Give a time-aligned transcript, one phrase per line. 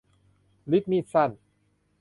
[0.77, 1.29] ฤทธิ์มีดสั้น